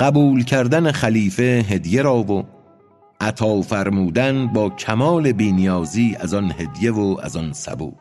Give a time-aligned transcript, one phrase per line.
[0.00, 2.44] قبول کردن خلیفه هدیه را و
[3.20, 7.92] عطا فرمودن با کمال بینیازی از آن هدیه و از آن سبو.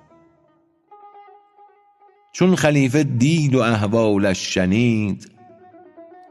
[2.32, 5.32] چون خلیفه دید و احوالش شنید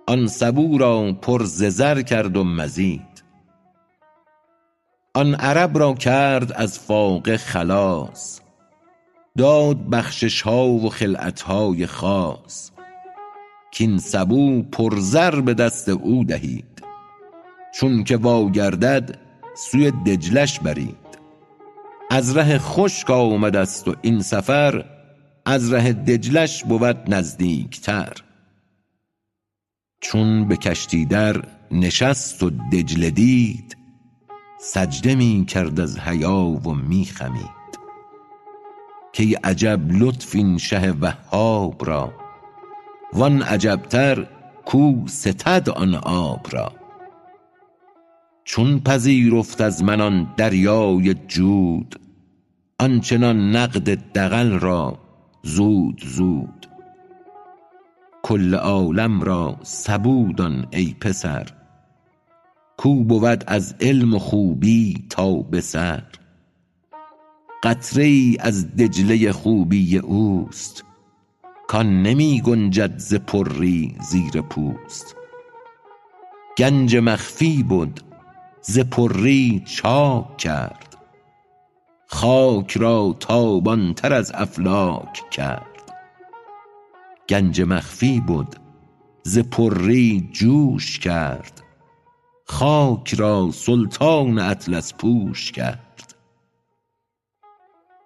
[0.06, 3.24] آن سبو را پر زر کرد و مزید.
[5.14, 8.40] آن عرب را کرد از فاقه خلاص
[9.38, 12.70] داد بخشش ها و خلعت های خاص.
[13.78, 16.82] کاین سبو پر زر به دست او دهید.
[17.74, 19.18] چون که واگردد
[19.56, 21.08] سوی دجلش برید.
[22.10, 24.84] از ره خشک آمدست و این سفر
[25.44, 28.12] از ره دجلش بود نزدیکتر.
[30.00, 33.76] چون به کشتی در نشست و دجله دید
[34.60, 37.58] سجده می کرد از حیا و می خمید.
[39.16, 42.12] کای عجب لطف این شه وهاب را
[43.12, 44.26] وان عجبتر
[44.64, 46.72] کو ستد آن آب را.
[48.44, 52.00] چون پذیرفت از من آن دریای جود
[52.78, 54.98] آنچنان نقد دغل را
[55.42, 56.66] زود زود.
[58.22, 61.46] کل عالم را سبو دان ای پسر
[62.76, 66.02] کو بود از علم و خوبی تا به سر.
[67.62, 70.84] قطره ای از دجله خوبی اوست
[71.68, 75.16] کان نمی گنجد ز پری زیر پوست.
[76.58, 78.00] گنج مخفی بد
[78.62, 80.96] ز پری چاک کرد.
[82.06, 85.92] خاک را تابان تر از افلاک کرد.
[87.28, 88.56] گنج مخفی بد
[89.22, 91.62] ز پری جوش کرد.
[92.46, 96.14] خاک را سلطان اطلس پوش کرد.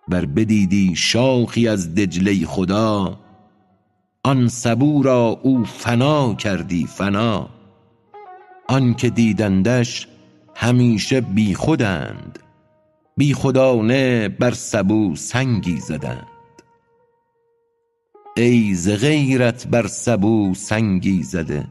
[0.09, 3.19] ور بدیدی شاخی از دجله خدا
[4.25, 7.49] آن سبو را او فنا کردی فنا.
[8.69, 10.09] آنک دیدندش
[10.55, 12.39] همیشه بیخودند.
[13.17, 16.27] بیخودانه بر سبو سنگی زدند.
[18.37, 21.67] ای ز غیرت بر سبو سنگی زده.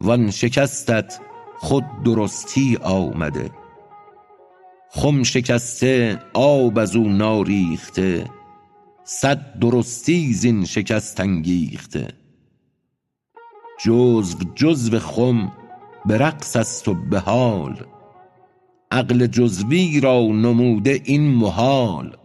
[0.00, 1.20] وان شکستت
[1.58, 3.50] خود درستی آمده.
[4.90, 8.30] خم شکسته آب از او ناریخته.
[9.06, 12.08] صد درستی زین شکست انگیخته.
[13.80, 15.52] جزو جزو خم
[16.06, 17.86] به رقص است و به حال.
[18.90, 22.16] عقل جزوی را نموده این محال.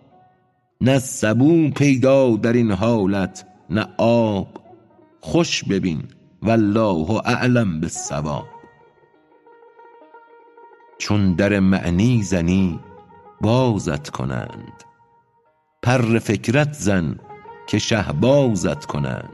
[0.82, 4.48] نه سبو پیدا در این حالت نه آب.
[5.20, 6.04] خوش ببین
[6.42, 8.48] والله اعلم بالصواب.
[10.98, 12.80] چون در معنی زنی
[13.42, 14.89] بازت کنند.
[15.84, 17.20] پر فکرت زن
[17.68, 19.30] که شهبازت کنند.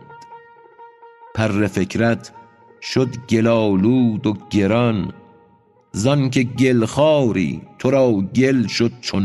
[1.36, 2.32] پر فکرت
[2.82, 5.14] شد گل آلود و گران
[5.92, 9.20] زانک گل خواری تو را گل شد چو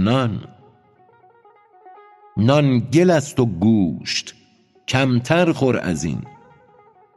[2.36, 4.34] نان گل است و گوشت
[4.88, 6.22] کمتر خور از این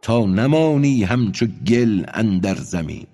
[0.02, 3.08] تا نمانی همچو گل اندر زمین.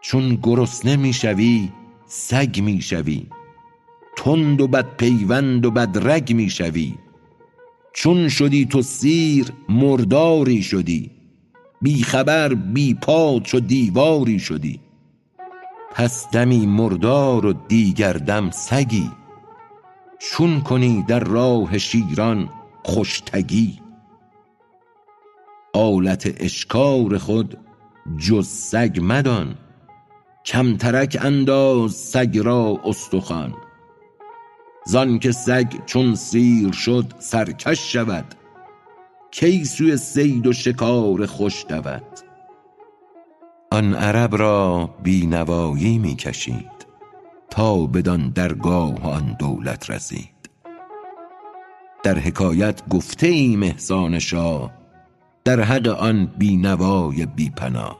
[0.00, 1.72] چون گرسنه می شوی
[2.06, 3.26] سگ می شوی.
[4.16, 6.94] تند و بدپیوند و بدرگ می شوی.
[7.92, 11.10] چون شدی تو سیر مرداری شدی.
[11.82, 14.80] بی خبر بی پا چو دیواری شدی.
[15.94, 19.10] پس دمی مردار و دیگر دم سگی.
[20.18, 22.48] چون کنی در راه شیران
[22.82, 23.80] خوشتگی.
[25.74, 27.58] آلت اشکار خود
[28.18, 29.54] جز سگ مدان.
[30.46, 33.54] کمترک انداز سگ را استخوان.
[34.86, 38.34] زانک سگ چون سیر شد سرکش شود.
[39.30, 42.20] کی سوی صید و شکار خوش دود.
[43.70, 46.86] آن عرب را بی نوایی می کشید
[47.50, 50.34] تا بدان درگاه آن دولت رسید.
[52.02, 54.70] در حکایت گفته ایم احسان شاه
[55.44, 57.98] در حق آن بی نوای بی پناه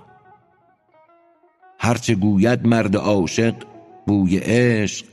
[1.78, 3.54] هرچه گوید مرد عاشق
[4.06, 5.06] بوی عشق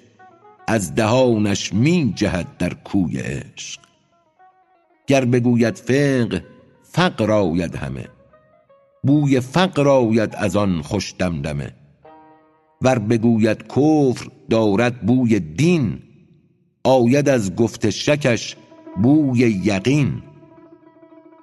[0.68, 3.82] از دهانش می جهد در کوی عشق.
[5.08, 6.46] گر بگوید فقه
[6.84, 8.08] فقر آید همه.
[9.04, 11.74] بوی فقر آید از آن خوش دمدمه.
[12.82, 16.00] ور بگوید کفر دارد بوی دین
[16.84, 18.56] آید از گفت شکش
[19.02, 20.22] بوی یقین.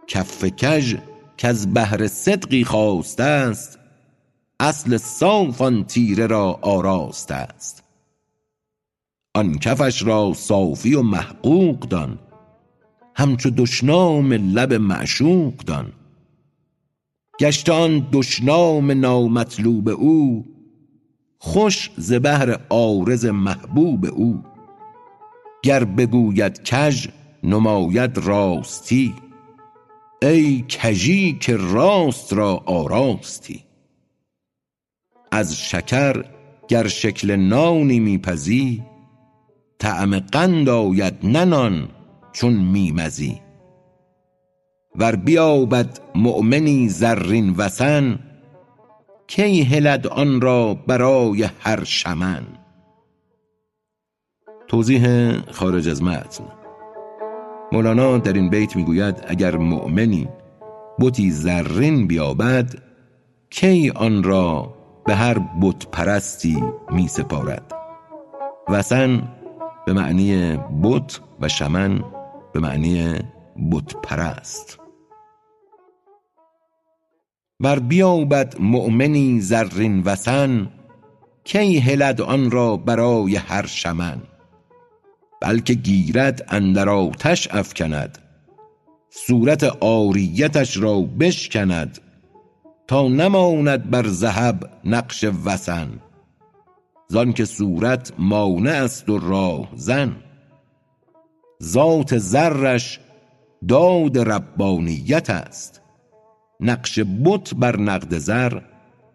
[0.07, 0.97] کف کژ
[1.39, 3.79] کز بهر صدقی خاسته است
[4.61, 7.88] اصل صاف آن تیره را آراسته است.
[9.39, 12.19] آن کفش را صافی و محقوق دان.
[13.15, 15.93] همچو دشنام لب معشوق دان.
[17.41, 20.47] گشت آن دشنام نامطلوب او
[21.39, 24.43] خوش ز بهر عارض محبوب او.
[25.63, 27.09] گر بگوید کژ
[27.43, 29.15] نماید راستی.
[30.23, 33.65] ای کژی که راست را آراستی.
[35.33, 36.25] از شکر
[36.69, 38.83] گر شکل نانی می پزی
[39.79, 41.89] طعم قند آید نه نان
[42.33, 43.41] چون می مزی
[44.97, 48.19] ور بیابد مؤمنی زرین وثن
[49.27, 52.43] کی هلد آن را برای هر شمن؟
[54.69, 56.45] توضیح خارج از متن.
[57.73, 60.29] مولانا در این بیت می‌گوید اگر مؤمنی
[61.01, 62.75] بتی زرین بیابد
[63.51, 64.75] کی آن را
[65.07, 67.73] به هر بت پرستی می سپارد
[68.69, 69.38] وثن
[69.89, 72.05] به معنی بت و شمن
[72.55, 73.19] به معنی
[73.73, 74.79] بت پرست
[77.61, 80.69] ور بیابد مؤمنی زرین وثن
[81.45, 84.23] کی هلد آن را برای هر شمن؟
[85.41, 88.19] بلکه گیرد اندر آتش افکند
[89.11, 91.99] صورت عاریتش را بشکند
[92.87, 95.25] تا نماند بر ذهب نقش
[97.11, 100.17] وثن زانکه صورت مانع است و راهزن
[101.63, 103.01] ذات زرش
[103.69, 105.83] داد ربانیت است.
[106.61, 108.61] نقش بت بر نقد زر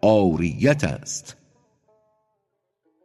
[0.02, 1.36] عاریت است.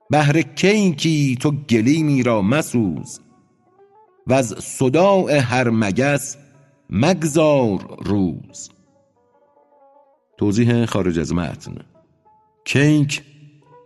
[0.10, 3.20] بهر کیکی تو گلیمی را مسوز.
[4.28, 6.38] وز صداع هر مگس
[6.90, 8.70] مگذار روز.
[10.38, 11.76] توضیح خارج از متن.
[12.66, 13.24] کیک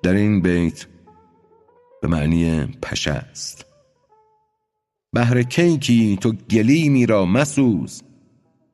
[0.04, 0.93] در این بیت
[2.04, 3.66] به معنی پشه است.
[5.14, 8.04] بهر کیکی تو گلیمی را مسوز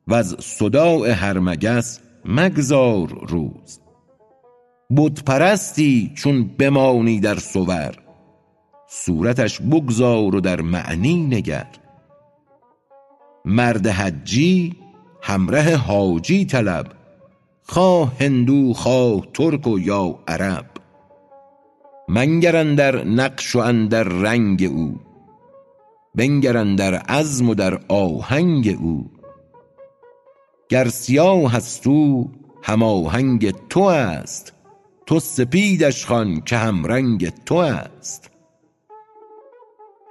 [0.08, 3.80] وز صداع هر مگس مگذار روز.
[4.96, 7.94] بت پرستی چون بمانی در صور
[8.88, 11.68] صورتش بگذار و در معنی نگر.
[13.44, 14.76] مرد حجی
[15.22, 16.86] همره حاجی طلب
[17.62, 20.69] خواه هندو خواه ترک و یا عرب.
[22.10, 25.00] منگر اندر نقش و اندر رنگ او
[26.14, 29.10] بنگر اندر عزم و در آهنگ او
[30.68, 34.52] گر سیاه است او هم آهنگ تو است
[35.06, 38.30] تو سپیدش خوان که همرنگ تو است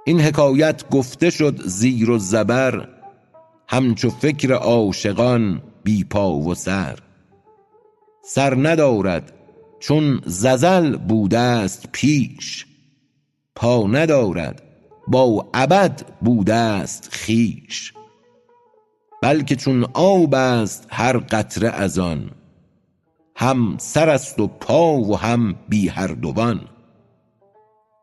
[0.04, 2.88] این حکایت گفته شد زیر و زبر
[3.68, 6.98] همچو فکر عاشقان بی پا و سر
[8.22, 9.39] سر ندارد
[9.80, 12.66] چون ززل بوده است پیش.
[13.56, 14.62] پا ندارد
[15.08, 17.94] با ابد بوده است خویش.
[19.22, 22.30] بلکه چون آب است هر قطره از آن
[23.36, 26.60] هم سر است و پا و هم بی هر دوان.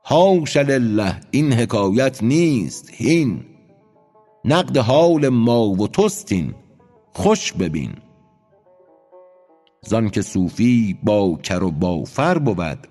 [0.03, 3.45] حاش لله این حکایت نیست هین.
[4.45, 6.55] نقد حال ما و توست این
[7.13, 7.93] خوش ببین.
[9.81, 12.87] زانکه صوفی با کر و با فر بود.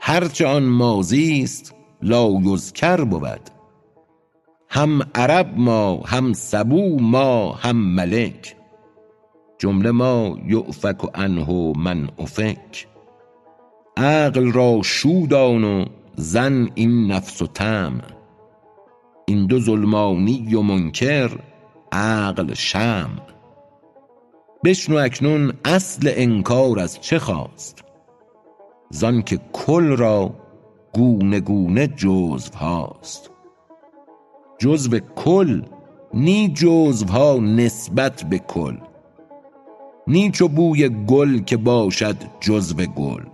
[0.00, 3.50] هرچه آن ماضی است لایذکر بود.
[4.68, 8.56] هم عرب ما هم سبو ما هم ملک.
[9.58, 12.86] جمله ما یؤفک عنه من افک.
[13.96, 15.84] عقل را شو دان و
[16.16, 18.02] زن این نفس و طمع
[19.26, 21.30] این دو ظلمانی و منکر
[21.92, 23.22] عقل شمع.
[24.64, 27.84] بشنو اکنون اصل انکار از چه خاست
[28.90, 30.34] زانکه کل را
[30.92, 33.30] گونه گونه جزوهاست.
[34.58, 35.62] جزو کل
[36.14, 38.76] نی جزوها نسبت به کل.
[40.06, 43.24] نی چو بوی گل که باشد جزو گل.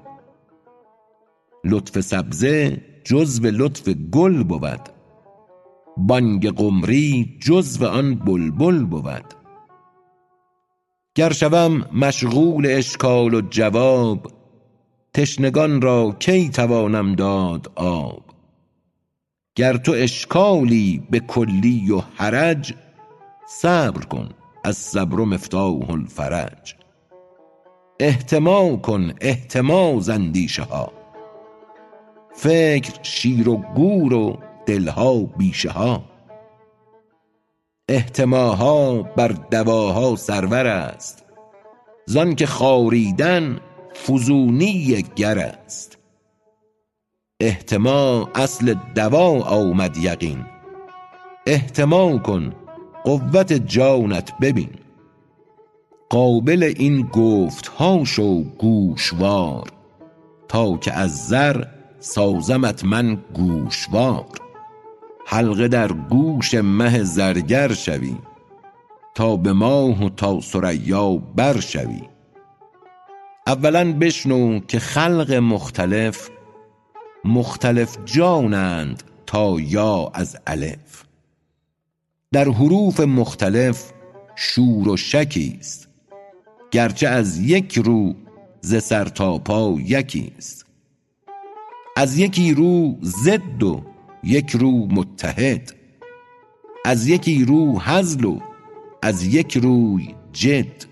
[1.65, 4.89] لطف سبزه جزو لطف گل بود.
[5.97, 9.38] بانگ قمری جزو آن بلبل بود.
[11.19, 14.27] گر شوم مشغول اشکال و جواب
[15.15, 18.23] تشنگان را کی توانم داد آب؟
[19.55, 22.75] گر تو اشکالی به کلی و حرج
[23.49, 24.29] صبر کن
[24.65, 26.75] الصبر مفتاح الفرج.
[28.01, 30.93] احتما کن احتما ز اندیشه ها.
[32.35, 36.18] فکر شیر و گور و دلها بیشه ها.
[37.89, 41.25] احتماها بر دواها سرور است.
[42.07, 43.61] زانکه خاریدن
[44.07, 45.99] فزونی گر است.
[47.41, 50.45] احتما اصل دوا آمد یقین.
[51.47, 52.55] احتما کن
[53.05, 54.71] قوت جانت ببین.
[56.11, 59.69] قابل این گفت ها شو گوشوار.
[60.49, 61.65] تا که از زر
[62.01, 64.48] سازمت من گوشوار.
[65.31, 68.15] حلقه در گوش مه زرگر شوی
[69.15, 72.03] تا به ماه و تا ثریا بر شوی.
[73.47, 76.29] اولا بشنو که خلق مختلف
[77.25, 81.05] مختلف جانند تا یا از الف.
[82.33, 83.93] در حروف مختلف
[84.37, 85.89] شور و شکی است
[86.71, 88.15] گرچه از یک رو
[88.61, 90.67] ز سر تا پا یکی است.
[91.97, 93.83] از یکی رو ضد و
[94.25, 95.73] یک رو متحد
[96.85, 98.41] از یکی رو هزل و
[99.03, 100.85] از یک روی جد.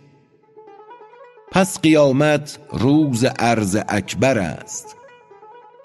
[1.52, 4.96] پس قیامت روز عرض اکبر است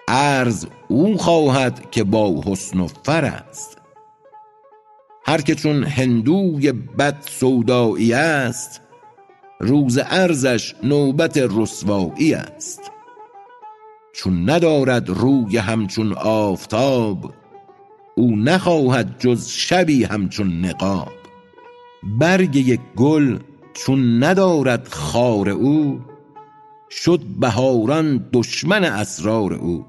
[0.08, 3.78] عرض او خواهد که با حسن و فر است.
[5.26, 8.80] هر که چون هندوی بد سودایی است
[9.60, 12.91] روز عرضش نوبت رسوایی است.
[14.12, 17.34] چون ندارد روی همچون آفتاب
[18.14, 21.12] او نخواهد جز شبی همچون نقاب.
[22.02, 23.38] برگ یک گل
[23.74, 26.00] چون ندارد خار او
[26.90, 29.86] شد بهاران دشمن اسرار او.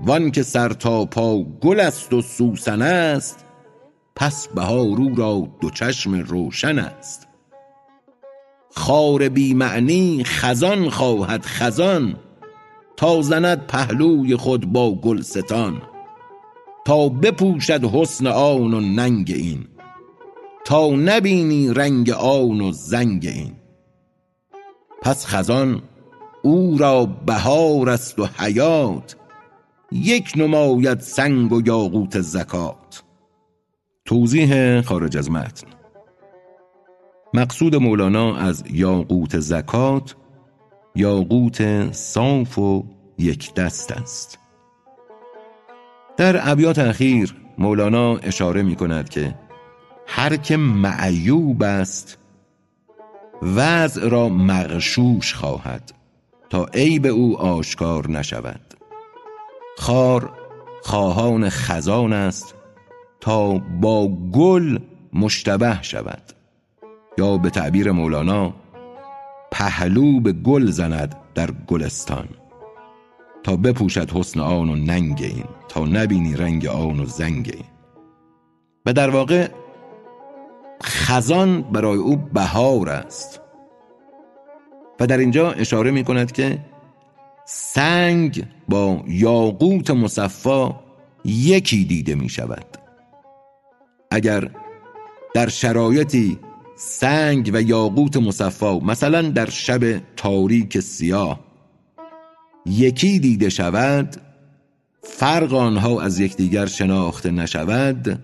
[0.00, 3.44] وان که سر تا پا گل است و سوسن است
[4.16, 7.28] پس بهار او را دو چشم روشن است.
[8.70, 12.16] خار بی معنی خزان خواهد خزان
[12.96, 15.82] تا زند پهلوی خود با گلستان
[16.84, 19.66] تا بپوشد حسن آن و ننگ این
[20.64, 23.52] تا نبینی رنگ آن و زنگ این.
[25.02, 25.82] پس خزان
[26.42, 29.16] او را بهار است و حیات
[29.92, 33.02] یک نماید سنگ و یاقوت زکات.
[34.04, 35.66] توضیح خارج از متن.
[37.34, 40.16] مقصود مولانا از یاقوت زکات
[40.96, 42.84] یاقوت صاف و
[43.18, 44.38] یک دست است.
[46.16, 49.34] در ابیات اخیر مولانا اشاره می کند که
[50.06, 52.18] هر که معیوب است
[53.42, 55.92] وضع را مغشوش خواهد
[56.50, 58.74] تا عیب او آشکار نشود.
[59.78, 60.32] خار
[60.82, 62.54] خواهان خزان است
[63.20, 64.78] تا با گل
[65.12, 66.22] مشتبه شود.
[67.18, 68.63] یا به تعبیر مولانا
[69.54, 72.28] پهلو به گل زند در گلستان.
[73.42, 77.64] تا بپوشد حسن آن و ننگ این تا نبینی رنگ آن و زنگ این.
[78.86, 79.48] و در واقع
[80.82, 83.40] خزان برای او بهار است.
[85.00, 86.58] و در اینجا اشاره می کند که
[87.46, 90.80] سنگ با یاقوت مصفا
[91.24, 92.66] یکی دیده می شود.
[94.10, 94.50] اگر
[95.34, 96.38] در شرایطی
[96.76, 101.40] سنگ و یاقوت مصفا مثلا در شب تاریک سیاه.
[102.66, 104.16] یکی دیده شود
[105.02, 108.22] فرق آنها از یکدیگر شناخته نشود.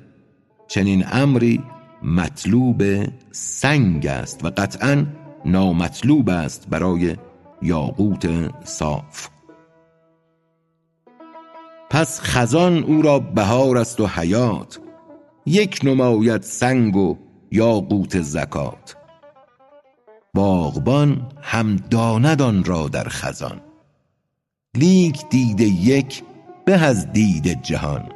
[0.68, 1.62] چنین امری
[2.02, 2.82] مطلوب
[3.32, 5.06] سنگ است و قطعا
[5.44, 7.16] نامطلوب است برای
[7.62, 8.28] یاقوت
[8.64, 9.28] صاف.
[11.90, 14.80] پس خزان او را بهار است و حیات.
[15.46, 17.16] یک نماید سنگ و
[17.52, 18.96] یاقوت زکات
[20.34, 23.60] باغبان هم داند آن را در خزان.
[24.76, 26.22] لیک دید یک
[26.64, 28.08] به از دید جهان.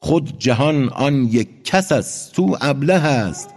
[0.00, 3.50] خود جهان آن یک کس است تو ابله است.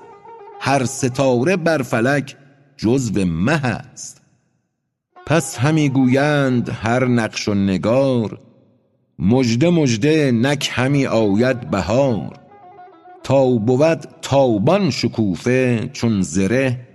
[0.60, 2.38] هر ستاره بر فلک
[2.78, 4.22] جزو مه است.
[5.26, 8.40] پس همی گویند هر نقش و نگار
[9.20, 12.45] مژده مژده نک همی آید بهار.
[13.26, 16.88] تا بود تابان شکوفه چون زره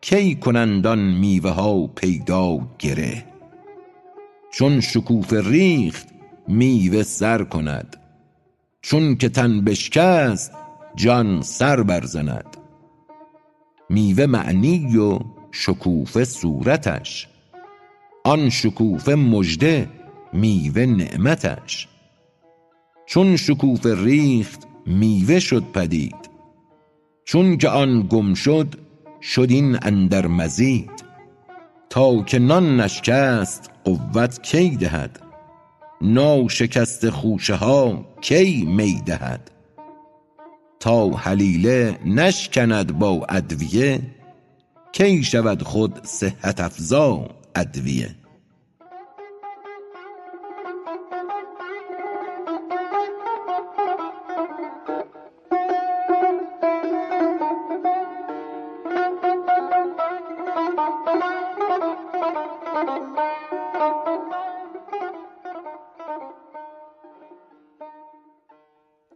[0.00, 3.24] کی کنند آن میوه ها پیدا گره.
[4.52, 6.08] چون شکوفه ریخت
[6.48, 7.96] میوه سر کند.
[8.82, 10.52] چون که تن بشکست
[10.94, 12.56] جان سر برزند.
[13.90, 15.18] میوه معنی و
[15.52, 17.28] شکوفه صورتش.
[18.24, 19.88] آن شکوفه مژده
[20.32, 21.88] میوه نعمتش.
[23.06, 26.30] چون شکوفه ریخت میوه شد پدید.
[27.24, 28.74] چون که آن گم شد
[29.22, 30.90] شد این اندر مزید.
[31.90, 35.20] تا که نان نشکست قوت کی دهد؟
[36.00, 39.50] ناشکسته خوشه ها کی می دهد؟
[40.80, 44.00] تا هلیله نشکند با ادویه
[44.92, 48.19] کی شود خود صحت افزا ادویه؟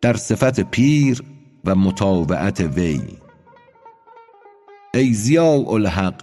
[0.05, 1.23] در صفت پیر
[1.65, 3.01] و متابعت وی.
[4.95, 6.15] ای ضیاء الحق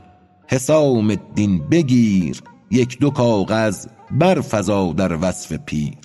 [0.48, 5.98] حسام الدین بگیر یک دو کاغذ برفزا در وصف پیر.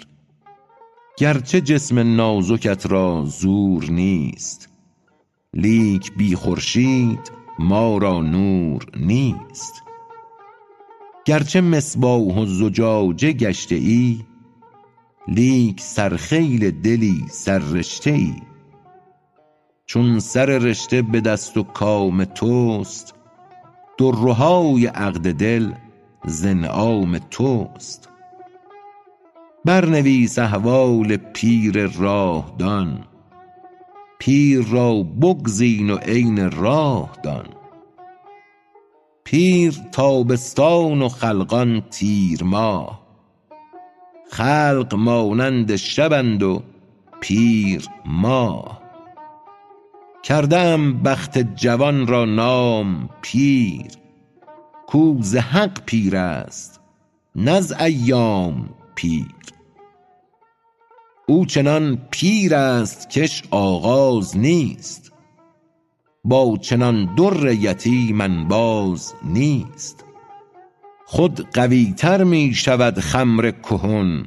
[1.19, 4.69] گرچه جسم نازکت را زور نیست
[5.55, 9.83] لیک بی خورشید ما را نور نیست.
[11.25, 14.21] گرچه مصباح و زجاجه گشته ای
[15.29, 18.35] لیک سرخیل دلی سررشته ای
[19.87, 23.15] چون سر رشته به دست و کام توست
[23.99, 25.73] درهای عقد دل
[26.27, 28.09] ز انعام توست.
[29.65, 33.05] برنویس احوال پیر راه دان
[34.19, 37.47] پیر را بگزین و عین راه دان
[39.25, 43.06] پیر تابستان و خلقان تیر ماه.
[44.31, 46.63] خلق مانند شبند و
[47.21, 48.83] پیر ماه
[50.23, 53.87] کرده ام بخت جوان را نام پیر.
[54.87, 56.81] کو ز حق پیر است
[57.37, 59.27] نه از ایام پیر.
[61.29, 65.13] او چنان پیر است کش آغاز نیست
[66.25, 70.06] با چنان در یتیم انباز نیست.
[71.09, 74.27] خود قوی تر می شود خمر کهن.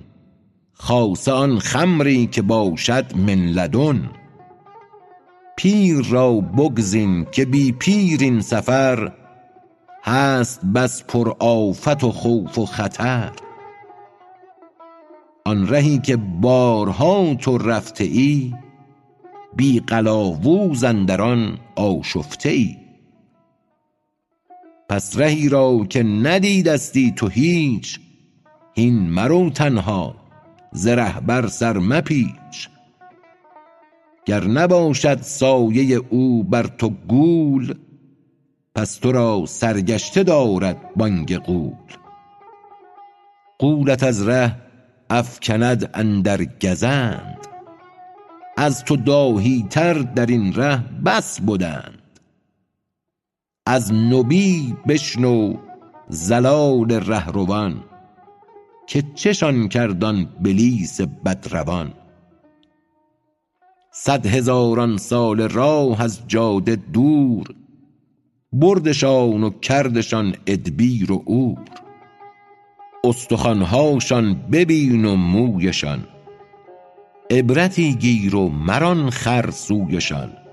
[0.74, 4.10] خاصه آن خمری که باشد من لدن.
[5.58, 9.12] پیر را بگزین که بی پیر این سفر.
[10.04, 13.32] هست بس پر آفت و خوف و خطر.
[15.46, 18.54] آن رهی که بارها تو رفته ای
[19.56, 22.79] بی قلاوز اندر آن آشفته ای.
[24.90, 28.00] پس رهی را که ندیدستی تو هیچ
[28.76, 30.16] هین مرو تنها
[30.72, 32.70] ز رهبر سر مپیچ.
[34.26, 37.74] گر نباشد سایه او بر تو گول
[38.76, 41.74] پس تو را سرگشته دارد بانگ غول.
[43.60, 44.56] غولت از ره
[45.10, 47.38] افکند اندر گزند
[48.58, 51.99] از تو داهی تر در این ره بس بدند.
[53.72, 55.54] از نبی بشنو
[56.12, 57.84] ضلال رهروان
[58.88, 61.94] که چشان کرد آن بلیس بدروان.
[63.92, 67.48] صد هزاران ساله راه از جاده دور
[68.54, 71.66] بردشان و کردشان ادبیر و عور.
[73.04, 76.08] استخوان هاشان ببین و مویشان
[77.32, 80.49] عبرتی گیر و مران خر سویشان.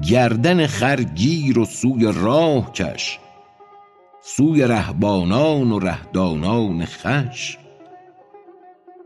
[0.00, 3.18] گردن خر گیر و سوی راه کش
[4.20, 7.58] سوی رهبانان و ره دانان خوش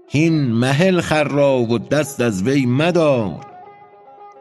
[0.09, 3.47] هین مهل خر را و دست از وی مدار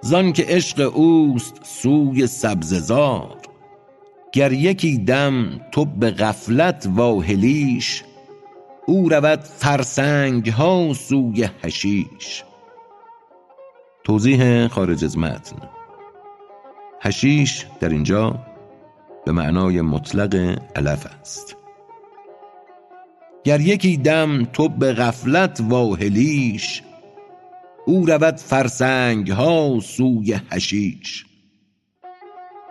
[0.02, 3.38] زانکه عشق اوست سوی سبزه زار
[4.32, 8.04] گر یکی دم تو به غفلت واهلیش
[8.86, 12.44] او رود فرسنگ ها سوی حشیش.
[14.04, 15.75] توضیح خارج از متن.
[17.02, 18.40] حشیش در اینجا
[19.26, 21.56] به معنای مطلق علف است.
[23.44, 26.84] گر یکی دم تو به غفلت واهلیش
[27.86, 31.26] او رود فرسنگ ها سوی حشیش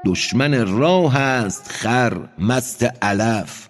[0.07, 3.69] دشمن راه است خر مست علف.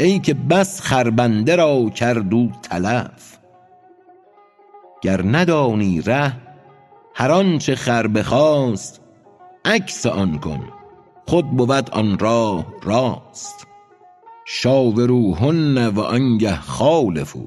[0.00, 3.38] ای که بس خربنده را کرد او تلف.
[5.02, 6.32] گر ندانی ره
[7.14, 9.00] هر آنچه خر بخواست
[9.68, 10.68] عکس آن کن.
[11.26, 13.66] خود بود آن راه راست.
[14.46, 17.46] شاوروهن و آنگه خالفوا.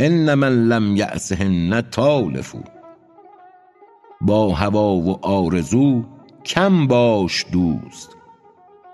[0.00, 2.60] ان من لم یأسهن تالفوا
[4.20, 6.04] با هوی و آرزو
[6.44, 8.16] کم باش دوست.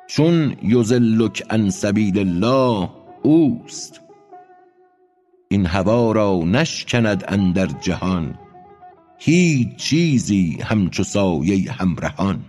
[0.06, 2.90] چون یضلک عن سبیل الله
[3.22, 4.00] اوست.
[5.48, 8.38] این هوا را نشکند اندر جهان.
[9.26, 12.44] هیچ چیزی همچو سایه همرهان.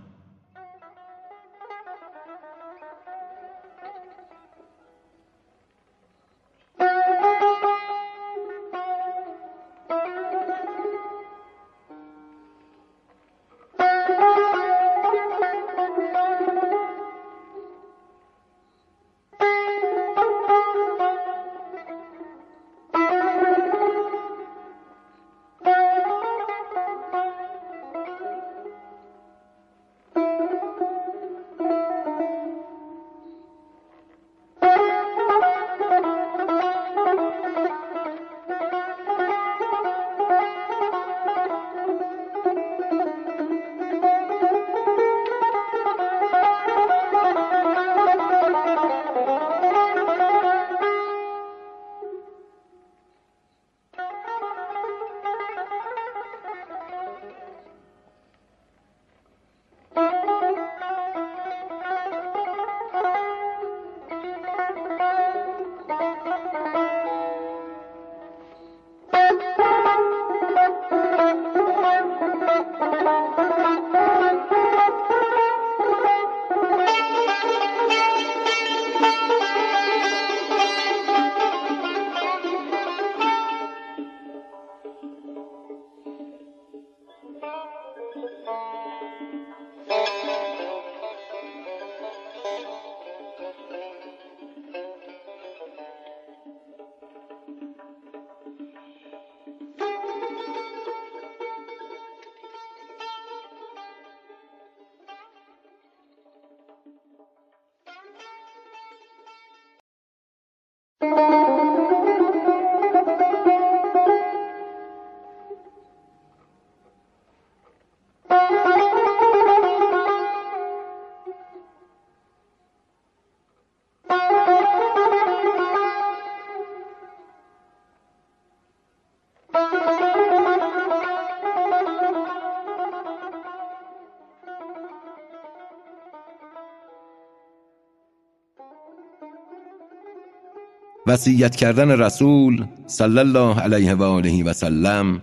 [141.07, 145.21] وصیت کردن رسول صلی الله علیه و آله و سلم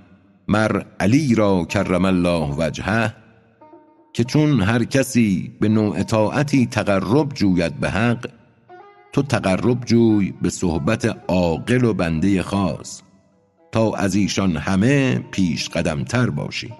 [0.49, 3.14] مر علی را کرم الله وجهه
[4.12, 8.27] که چون هر کسی به نوع طاعتی تقرب جوید به حق
[9.12, 13.03] تو تقرب جوی به صحبت عاقل و بنده خاص
[13.73, 16.73] تا از ایشان همه پیش قدمتر باشی.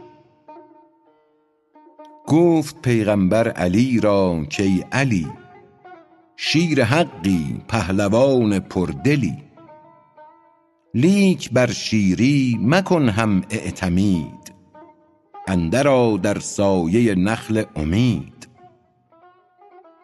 [2.27, 5.27] گفت پیغمبر علی را که علی
[6.37, 9.37] شیر حقی پهلوان پردلی.
[10.95, 14.55] لیک بر شیری مکن هم اعتمید
[15.47, 18.49] اندرآ در سایه نخل امید.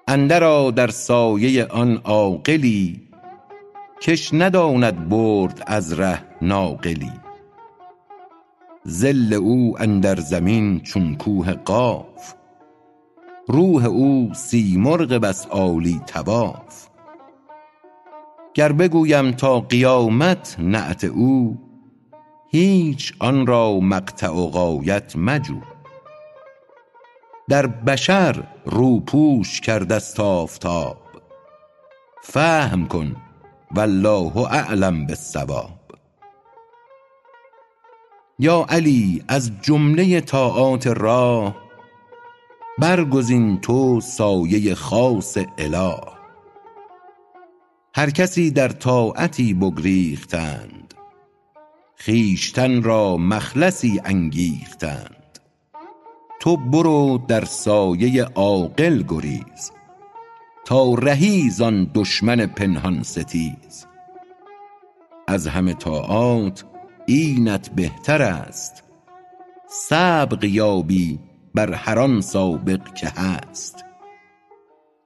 [0.08, 3.08] اندرآ در سایه آن عاقلی
[4.02, 7.12] کش نداند برد از ره ناقلی.
[8.88, 12.34] ظل او اندر زمین چون کوه قاف
[13.50, 16.86] روح او سیمرغ بس عالی طواف.
[18.54, 21.58] گر بگویم تا قیامت نعت او
[22.50, 25.60] هیچ آن را مقطع و غایت مجو.
[27.48, 30.96] در بشر روپوش کردست آفتاب.
[32.22, 33.16] فهم کن
[33.74, 35.70] والله اعلم بالصواب.
[38.38, 41.67] یا علی از جمله طاعات راه
[42.78, 45.96] برگزین تو سایه خاص اله.
[47.94, 50.94] هر کسی در طاعتی بگریختند
[52.04, 55.38] خویشتن را مخلصی انگیختند.
[56.40, 59.72] تو برو در سایه عاقل گریز
[60.66, 63.86] تا رهی زان دشمن پنهان ستیز.
[65.26, 66.64] از همه طاعات
[67.06, 68.84] اینت بهتر است
[69.66, 71.18] سبق یابی
[71.58, 73.84] بر هر آن سابق که هست.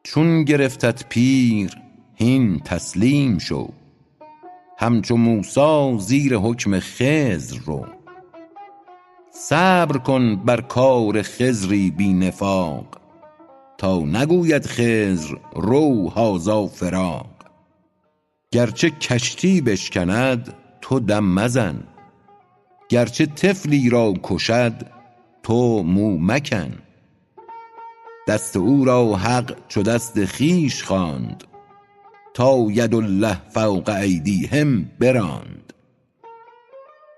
[0.03, 1.71] چون گرفتت پیر
[2.15, 3.69] هین تسلیم شو.
[4.79, 7.87] همچو موسی زیر حکم خضر رو.
[9.31, 12.87] صبر کن بر کار خضری بی نفاق
[13.79, 17.31] تا نگوید خضر رو هذا فراق.
[18.51, 21.85] گرچه کشتی بشکند تو دم مزن.
[22.88, 25.02] گرچه طفلی را کشد
[25.43, 26.73] تو مو مکن.
[28.29, 31.45] دست او را حق چو دست خویش خواند.
[32.35, 35.73] تا یدالله فوق ایدیهم براند.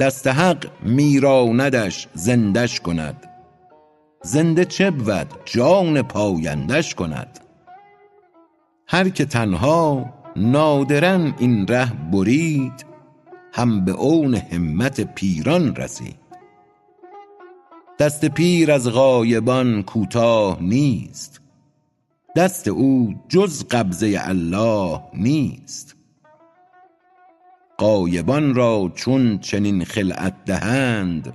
[0.00, 3.30] دست حق میراندش زنده ش کند.
[4.22, 7.40] زنده چه بود جان پاینده ش کند.
[8.88, 12.86] هر که تنها نادرا این ره برید
[13.52, 16.23] هم به عون همت پیران رسید.
[17.98, 21.40] دست پیر از غایبان کوتاه نیست.
[22.36, 25.96] دست او جز قبضه الله نیست.
[27.78, 31.34] غایبان را چون چنین خلعت دهند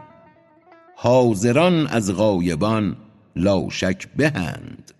[0.95, 2.97] حاضران از غایبان
[3.35, 4.91] لا شک بهند.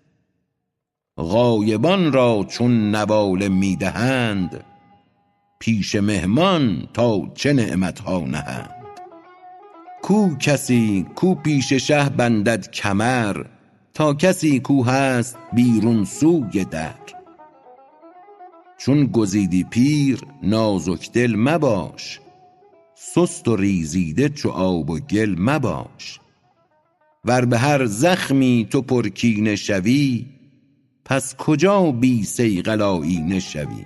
[1.18, 4.64] غایبان را چون نواله می دهند
[5.58, 8.79] پیش مهمان تا چه نعمت ها نهند.
[10.02, 13.42] کو کسی کو پیش شه بندد کمر
[13.94, 16.94] تا کسی کو هست بیرون سوی در.
[18.78, 22.20] چون گزیدی پیر نازک دل مباش.
[22.94, 26.20] سست و ریزیده چو آب و گل مباش.
[27.24, 30.26] ور به هر زخمی تو پر کینه شوی
[31.04, 33.84] پس کجا بی صیقل آیینه شوی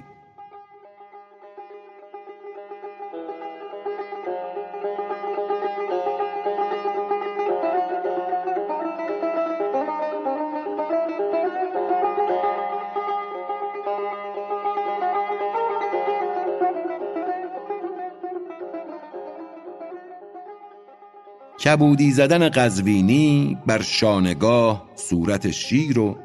[21.65, 26.17] کبودی زدن قزوینی بر شانگاه صورت شیر و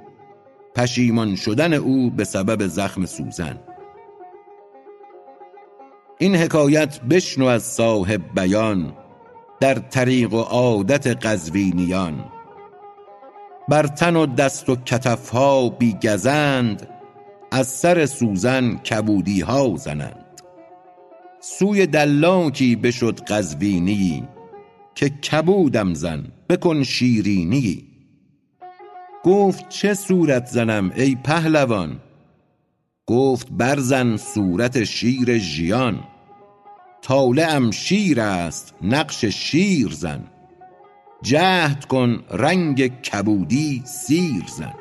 [0.75, 3.59] پشیمان شدن او به سبب زخم سوزن.
[6.17, 8.93] این حکایت بشنو از صاحب بیان
[9.59, 12.25] در طریق و عادت قزوینیان.
[13.69, 16.89] بر تن و دست و کتف ها بی گزند
[17.51, 20.41] از سر سوزن کبودی ها زنند.
[21.39, 24.27] سوی دلاکی بشد قزوینیی
[24.99, 27.87] که کبودم زن بکن شیرینیی
[29.23, 31.99] گفت چه صورت زنم ای پهلوان؟
[33.05, 36.03] گفت برزن صورت شیر ژیان.
[37.01, 40.23] طالعم شیر است نقش شیر زن.
[41.21, 44.73] جهد کن رنگ کبودی سیر زن.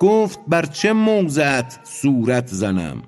[0.00, 3.02] گفت بر چه موضعت صورت زنم؟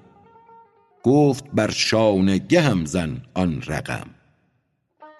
[1.03, 4.20] گفت بر شانگه هم زن آن رقم.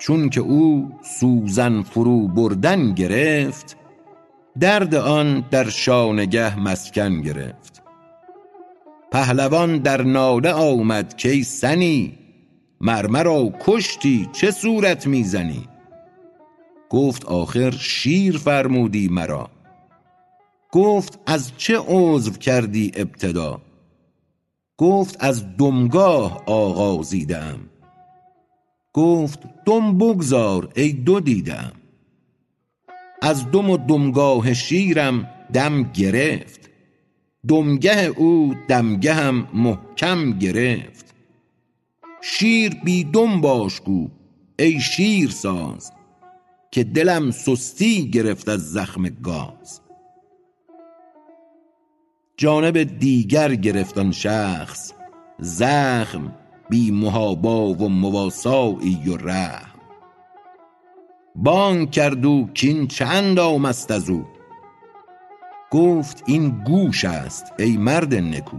[0.01, 3.77] چون که او سوزن فرو بردن گرفت
[4.61, 7.83] درد آن در شانگه مسکن گرفت.
[9.13, 12.19] پهلوان در ناله آمد کای سنی
[12.81, 15.69] مر مرا کشتی چه صورت می زنی
[16.91, 19.51] گفت آخر شیر فرمودی مرا.
[20.73, 23.61] گفت از چه عذر کردی ابتدا؟
[24.77, 27.61] گفت از دمگاه آغازیده ام
[28.93, 31.73] گفت دم بگذار ای دو دیده ام
[33.23, 36.71] از دم و دمگاه شیرم دم گرفت.
[37.49, 41.15] دمگه او دمگهم محکم گرفت.
[42.23, 44.09] شیر بی دم باش گو
[44.59, 45.93] ای شیرساز
[46.71, 49.81] که دلم سستی گرفت از زخم گاز.
[52.37, 54.93] جانب دیگر گرفت آن شخص
[55.39, 56.33] زخم
[56.71, 59.81] بی محابا و مواسایی و رحم.
[61.35, 64.25] بانگ کرد او کین چه اندام است ازو
[65.71, 68.57] گفت این گوش است ای مرد نکو.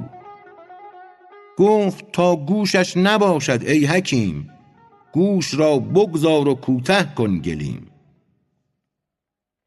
[1.58, 4.50] گفت تا گوشش نباشد ای حکیم
[5.13, 7.88] گوش را بگذار و کوته کن گلیم.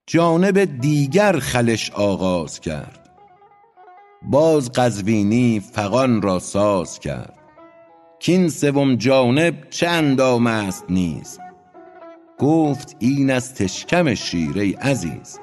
[0.06, 3.10] جانب دیگر خلش آغاز کرد.
[4.22, 7.43] باز قزوینی فغان را ساز کرد.
[8.24, 11.38] کین سوم جانب چه اندام است نیز؟
[12.38, 15.38] گفت این از تشکم شیر عزیز.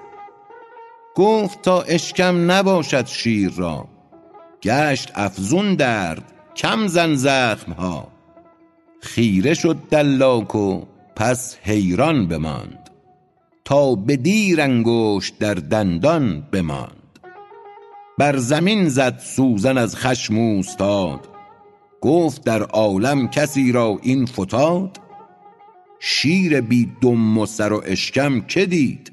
[1.16, 3.88] گفت تا اشکم نباشد شیر را
[4.64, 6.24] گشت افزون درد
[6.56, 8.08] کم زن زخمها.
[9.02, 10.82] خیره شد دلاک و
[11.16, 12.90] پس حیران بماند
[13.66, 17.20] تا به دیر انگشت در دندان بماند.
[18.18, 21.31] بر زمین زد سوزن از خشم اوستاد
[22.02, 25.00] گفت در عالم کسی را این فتاد؟
[26.00, 29.12] شیر بی دم و سر و اشکم که دید؟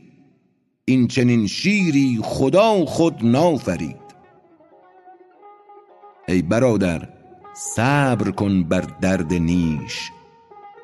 [0.84, 4.08] این چنین شیری خدا خود نافرید.
[6.28, 7.08] ای برادر
[7.54, 10.10] صبر کن بر درد نیش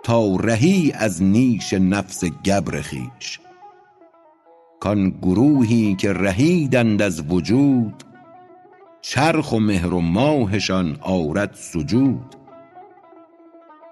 [0.03, 3.41] تا رهی از نیش نفس گبر خویش.
[4.81, 8.05] کان گروهی که رهیدند از وجود
[9.07, 12.37] چرخ و مهر و ماهشان آرد سجود.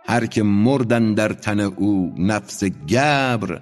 [0.07, 3.61] هر که مرد اندر تن او نفس گبر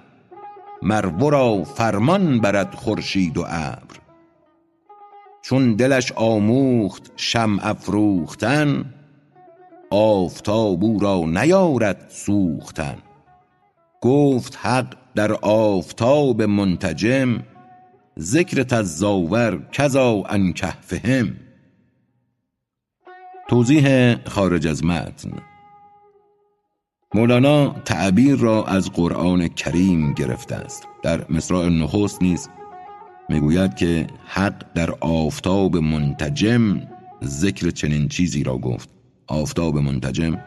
[0.81, 3.95] مر ورا فرمان برد خورشید و ابر.
[5.41, 8.93] چون دلش آموخت شمع افروختن
[9.89, 12.97] آفتاب او را نیارد سوختن.
[14.01, 17.43] گفت حق در آفتاب منتجم
[18.19, 21.40] ذکر تذاور کذا عن کهفهم
[23.51, 25.31] توضیح خارج از متن.
[27.13, 30.87] مولانا تعبیر را از قرآن کریم گرفته است.
[31.03, 32.49] در مصرع نخست نیز
[33.29, 36.81] می‌گوید که حق در آفتاب منتجم
[37.23, 38.89] ذکر چنین چیزی را گفت.
[39.27, 40.37] آفتاب منتجم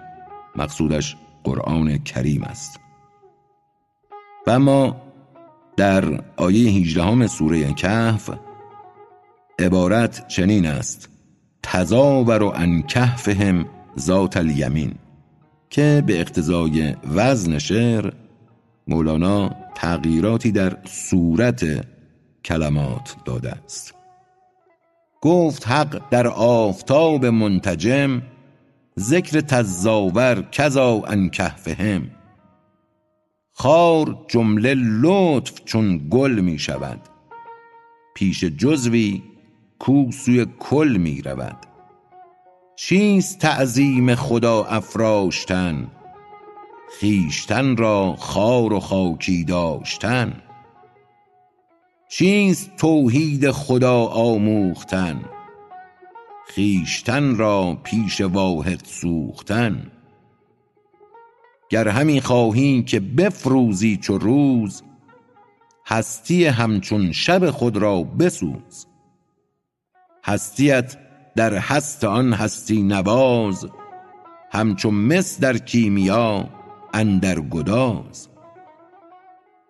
[0.57, 2.81] مقصودش قرآن کریم است.
[4.47, 4.97] و اما
[5.77, 8.31] در آیه 18 سوره کهف
[9.59, 11.14] عبارت چنین است.
[11.65, 13.67] تزاور عن کهفهم
[13.99, 14.95] ذات الیمین
[15.71, 18.13] که به اقتضای وزن شعر
[18.89, 21.87] مولانا تغییراتی در صورت
[22.45, 23.95] کلمات داده است.
[25.21, 28.23] گفت حق در آفتاب منتجم
[28.99, 32.11] ذکر تزاور کذا عن کهفهم
[33.53, 37.01] خار جمله لطف چون گل می شود
[38.15, 39.23] پیش جزوی
[39.79, 41.57] کو سوی کل می رود
[42.77, 45.91] چیست تعظیم خدا افراشتن؟
[47.01, 50.43] خویشتن را خوار و خاکی داشتن.
[52.09, 55.25] چیست توحید خدا آموختن؟
[56.55, 59.91] خویشتن را پیش واحد سوختن.
[61.71, 64.83] گر همی خواهی که بفروزی چو روز
[65.87, 68.87] هستی همچون شب خود را بسوز.
[70.25, 70.97] هستیت
[71.37, 73.67] در هست آن هستی نواز
[74.53, 76.49] همچو مس در کیمیا
[76.95, 78.29] اندر گداز.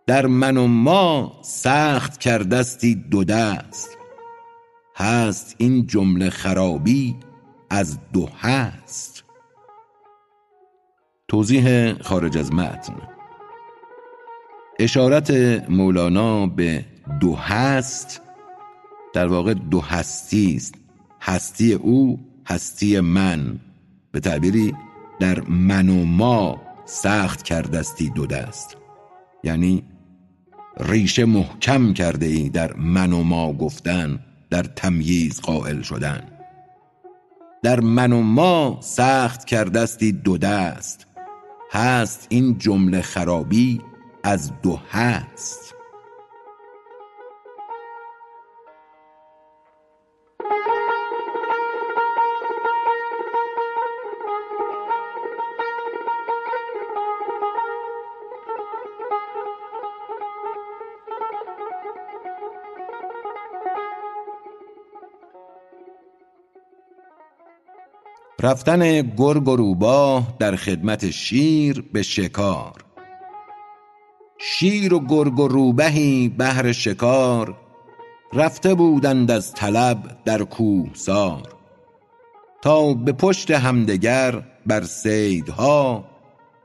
[0.06, 3.98] در من و ما سخت کردستی دو دست
[4.96, 7.16] هست این جمله خرابی
[7.70, 9.24] از دو هست.
[11.28, 12.94] توضیح خارج از متن.
[14.78, 15.30] اشارت
[15.70, 16.84] مولانا به
[17.20, 18.23] دو هست
[19.14, 20.74] در واقع دو هستی است.
[21.20, 23.60] هستی او هستی من.
[24.12, 24.74] به تعبیری
[25.20, 28.76] در من و ما سخت کردستی دو دست.
[29.44, 29.84] یعنی
[30.80, 34.18] ریشه محکم کرده ای در من و ما گفتن
[34.50, 36.20] در تمییز قائل شدن.
[37.62, 41.06] در من و ما سخت کردستی دو دست.
[41.72, 43.80] هست این جمله خرابی
[44.24, 45.73] از دو هست.
[68.44, 72.72] رفتن گرگ و روباه در خدمت شیر به شکار.
[74.40, 77.56] شیر و گرگ و روبهی بهر شکار
[78.32, 81.42] رفته بودند از طلب در کوهسار.
[82.62, 86.04] تا به پشت همدگر بر صیدها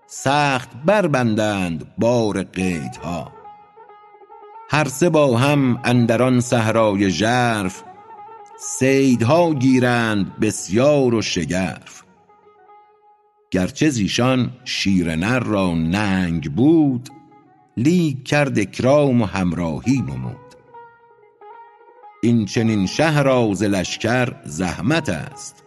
[0.07, 3.31] سخت بربندند بار قیدها.
[4.69, 7.83] هر سه با هم اندر آن صحرای ژرف
[8.61, 12.03] صیدها گیرند بسیار و شگرف.
[13.51, 17.09] گرچه زیشان شیر نر را ننگ بود
[17.77, 20.55] لیک کرد اکرام و همراهی نمود.
[22.23, 25.63] این چنین شه را لشکر زحمت است.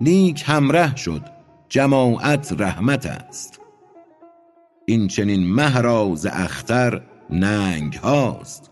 [0.00, 1.22] لیک همره شد
[1.68, 3.60] جماعت رحمت است.
[4.86, 5.76] این چنین مه
[6.26, 8.70] اختر ننگ هاست.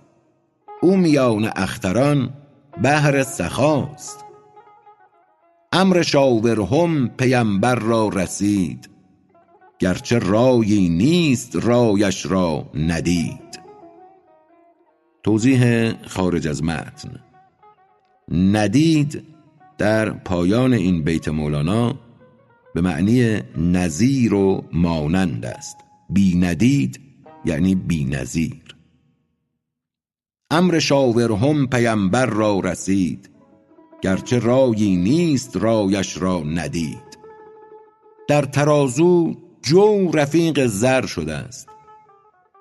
[0.83, 2.35] او میان اختران
[2.83, 4.25] بهر سخاست.
[5.73, 8.89] امر شاورهم پیمبر را رسید
[9.79, 13.61] گرچه رایی نیست رایش را ندید.
[15.23, 17.21] توضیح خارج از متن.
[18.33, 19.23] ندید
[19.79, 21.95] در پایان این بیت مولانا
[22.75, 25.77] به معنی نظیر و مانند است.
[26.11, 27.01] بی ندید
[27.45, 28.66] یعنی بی نظیر.
[30.51, 33.31] امر شاورهم پیمبر را رسید
[34.03, 37.19] گرچه رایی نیست رایش را ندید.
[38.29, 41.69] در ترازو جو رفیق زر شده است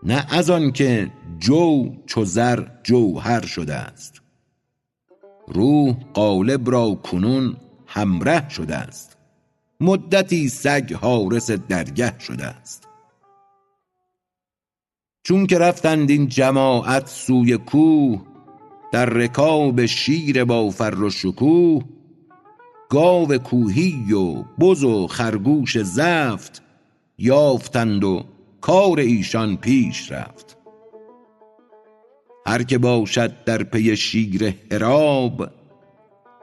[0.04, 4.22] نه از آن که جو چو زر جوهر شده است
[5.48, 7.58] روح قالب را کنون
[7.88, 9.18] همره شده است
[9.80, 12.85] مدتی سگ حارس درگه شده است
[15.28, 18.22] چون که رفتند این جماعت سوی کوه
[18.92, 21.84] در رکاب شیر با فر و شکوه
[22.90, 26.62] گاو کوهی و بز و خرگوش زفت
[27.18, 28.24] یافتند و
[28.62, 30.58] کار ایشان پیش رفت.
[32.48, 35.50] هر که باشد در پی شیر حراب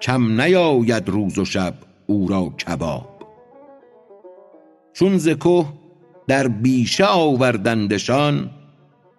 [0.00, 1.74] کم نیاید روز و شب
[2.06, 3.08] او را کباب.
[4.92, 5.64] چون ز که
[6.28, 8.50] در بیشه آوردندشان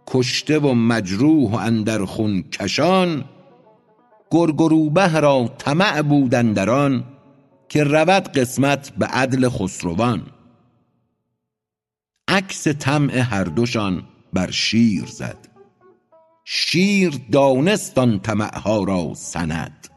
[0.07, 3.25] کشته و مجروح و اندر خون کشان
[4.31, 7.03] گرگ و روبه را طمع بود اندر آن
[7.69, 10.27] که رود قسمت به عدل خسروان.
[12.27, 15.47] عکس طمع هر دوشان بر شیر زد.
[16.45, 19.87] شیر دانست آن طمع ها را سند.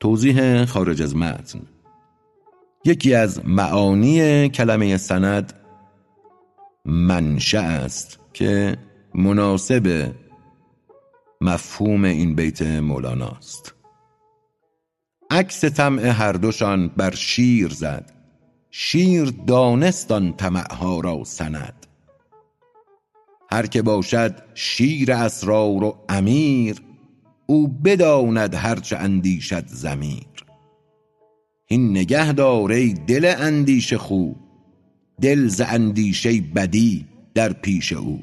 [0.00, 1.60] توضیح خارج از متن.
[2.84, 5.52] یکی از معانی کلمه سند
[6.84, 8.25] منشأ است.
[8.36, 8.76] که
[9.14, 10.14] مناسب
[11.40, 13.74] مفهوم این بیت مولاناست
[15.30, 18.12] عکس طمع هر دوشان بر شیر زد.
[18.70, 21.86] شیر دانست آن طمع ها را سند.
[23.50, 26.82] هر که باشد شیر اسرار و امیر
[27.46, 30.44] او بداند هرچه اندیشد ضمیر.
[31.66, 34.32] هین نگه دار ای دل اندیشه خو
[35.20, 37.15] دل ز اندیشه بدی.
[37.36, 38.22] در پیش او.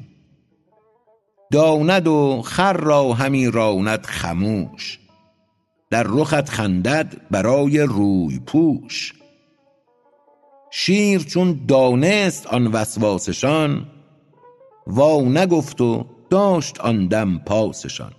[1.52, 4.98] داند و خر را همی راند خموش.
[5.90, 9.12] در رخت خندد برای روی پوش.
[10.70, 13.86] شیر چون دانست آن وسواسشان
[14.86, 18.12] وا نگفت و داشت آن دم پاسشان.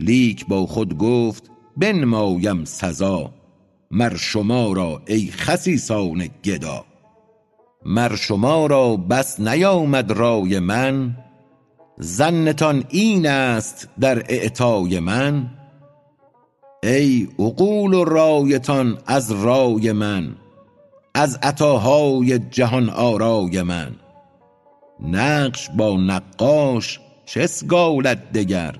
[0.00, 3.30] لیک با خود گفت بنمایم سزا
[3.90, 6.85] مر شما را ای خسیسان گدا.
[7.84, 11.16] مر شما را بس نیامد رای من.
[12.02, 15.50] ظنتان این است در اعطای من.
[16.82, 20.36] ای عقول و رایتان از رای من
[21.14, 23.96] از عطاهای جهان آرای من.
[25.00, 28.76] نقش با نقاش چه سگالد دگر؟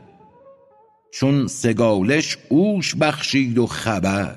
[1.11, 4.37] چون سگالش اوش بخشید و خبر.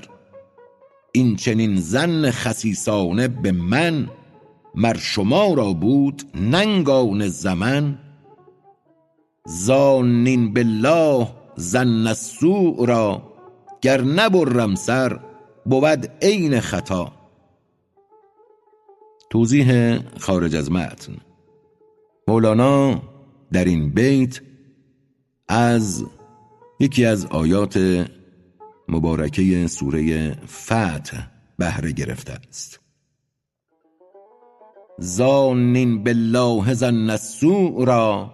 [1.11, 4.09] این چنین زن خسیسانه به من
[4.75, 7.99] مر شما را بود ننگان زمن.
[9.49, 11.27] ظانین بالله
[11.59, 13.33] ظن السوء را
[13.81, 15.19] گر نبرم سر
[15.65, 17.11] بود عین خطا.
[19.29, 21.13] توضیح خارج از متن.
[22.27, 23.01] مولانا
[23.51, 24.41] در این بیت
[25.47, 26.05] از
[26.79, 28.05] یکی از آیات
[28.87, 32.79] مبارکه سوره فتح بهره گرفته است.
[34.99, 38.31] زانین بالله ظن السوء را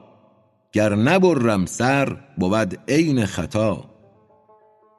[0.71, 3.83] گر نبرم سر بود عین خطا.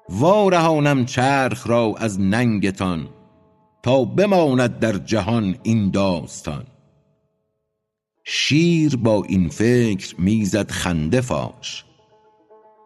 [0.09, 3.09] وارهانم چرخ را از ننگتان
[3.83, 6.65] تا بماند در جهان این داستان.
[8.25, 11.85] شیر با این فکر می‌زد خنده فاش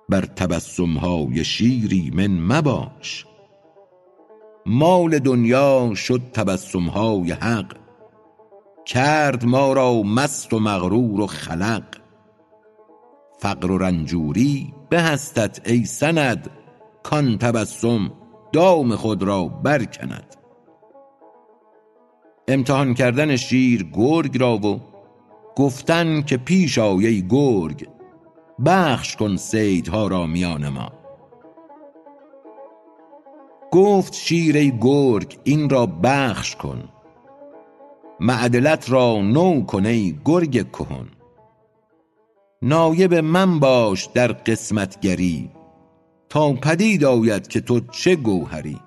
[0.09, 3.27] بر تبسم های شیری من مباش.
[4.67, 7.80] مال دنیا شد تبسم های حق
[8.87, 11.85] کرد ما را مست و مغرور و خلق.
[13.39, 16.51] فقر و رنجوری بهستت ای سند
[17.03, 18.13] کان تبسم
[18.53, 20.37] دام خود را برکند.
[22.49, 24.81] امتحان کردن شیر گرگ را و
[25.57, 27.89] گفتن که پیش آی ای گرگ
[28.67, 30.93] بخش کن صیدها را میان ما.
[33.71, 36.89] گفت شیر ای گرگ این را بخش کن.
[38.21, 41.09] معدلت را نو کن ای گرگ کهن.
[42.63, 45.51] نایب من باش در قسمتگری
[46.29, 48.81] تا پدید آید که تو چه گوهری.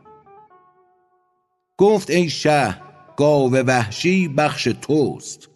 [1.77, 2.81] گفت ای شه
[3.17, 5.49] گاو وحشی بخش توست.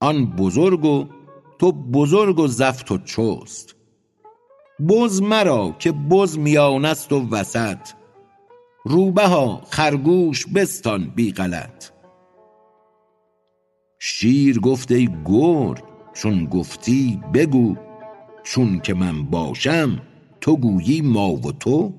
[0.00, 1.06] آن بزرگ و
[1.58, 3.76] تو بزرگ و زفت و چست.
[4.88, 7.88] بز مرا که بز میان است و وسط.
[8.84, 11.89] روبها خرگوش بستان بی غلط.
[14.02, 15.82] شیر گفت ای گرگ
[16.14, 17.76] چون گفتی بگو
[18.42, 20.00] چون که من باشم
[20.40, 21.94] تو گویی ما و تو؟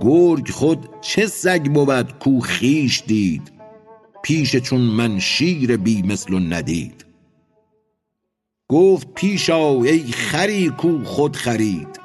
[0.00, 3.52] گرگ خود چه سگ بود کو خویش دید
[4.22, 7.04] پیش چون من شیر بی مثل و ندید؟
[8.68, 12.00] گفت پیش آ ای خری کو خود خرید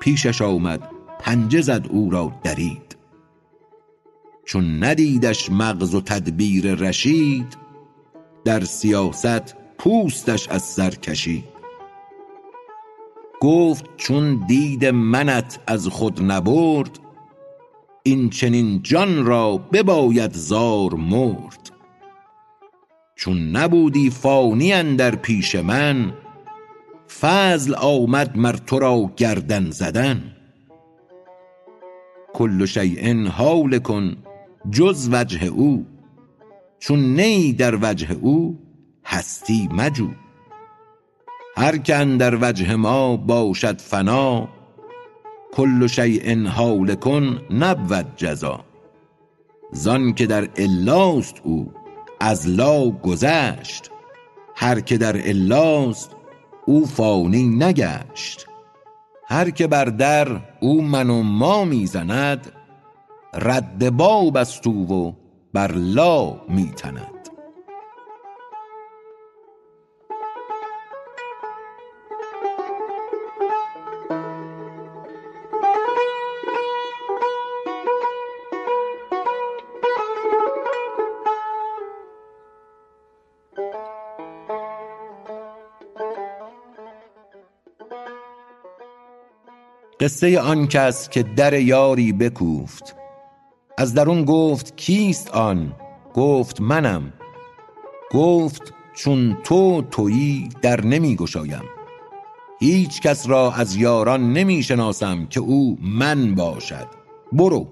[0.00, 2.96] پیشش آمد پنجه زد او را درید.
[4.44, 7.65] چون ندیدش مغز و تدبیر رشید
[8.46, 11.44] در سیاست پوستش از سر کشید
[13.40, 16.98] گفت چون دید منت از خود نبرد
[18.02, 21.70] این چنین جان را بباید زار مرد.
[23.16, 26.12] چون نبودی فانی اندر پیش من
[27.20, 30.36] فضل آمد مر تو را گردن زدن.
[32.34, 33.90] کل شیء هالک
[34.70, 35.95] جز وجه او.
[36.78, 38.58] چون نه ای در وجه او
[39.04, 40.08] هستی مجو.
[41.56, 44.48] هر که اندر وجه ما باشد فنا
[45.52, 47.06] کل شیء هالک
[47.50, 48.64] نبود جزا.
[49.72, 51.72] زان که در الاست او
[52.20, 53.90] از لا گذشت
[54.56, 56.10] هر که در الاست
[56.66, 58.46] او فانی نگشت.
[59.28, 62.52] هر که بر در او من و ما می زند
[63.34, 65.25] رد باب است او و
[65.56, 67.28] بر لا می تند.
[90.00, 93.05] قصه آن کس که در یاری بکوفت
[93.78, 95.72] از درون گفت کیست آن؟
[96.14, 97.12] گفت منم.
[98.10, 101.62] گفت چون تو تویی در نمی گشایم.
[102.60, 106.86] هیچ کس را از یاران نمی شناسم که او من باشد.
[107.32, 107.68] برو.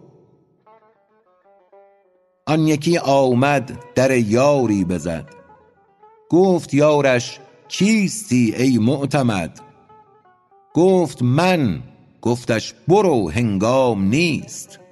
[2.46, 5.28] آن یکی آمد در یاری بزد.
[6.30, 9.60] گفت یارش کیستی ای معتمد؟
[10.74, 11.82] گفت من.
[12.22, 14.83] گفتش برو هنگام نیست.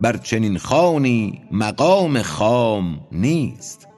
[0.00, 3.88] بر چنین خوانی مقام خام نیست.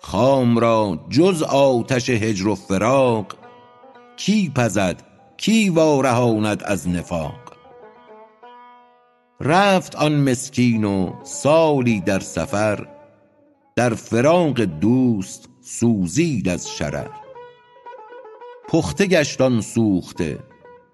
[0.00, 3.36] خام را جز آتش هجر و فراق
[4.16, 5.02] کی پزد
[5.36, 7.52] کی وارهاند از نفاق.
[9.40, 12.86] رفت آن مسکین و سالی در سفر
[13.76, 17.08] در فراق دوست سوزید از شرر.
[18.68, 20.38] پخته گشت آن سوخته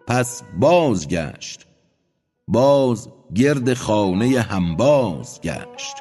[0.06, 1.66] پس بازگشت
[2.48, 5.96] باز گرد خانه همباز گشت.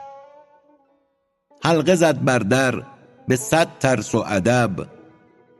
[1.64, 2.84] حلقه زد بر در
[3.28, 4.88] به صد ترس و ادب